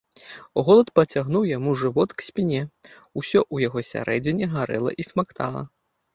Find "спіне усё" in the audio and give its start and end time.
2.29-3.39